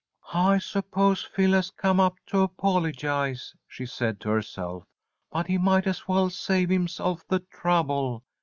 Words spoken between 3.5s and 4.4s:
she said to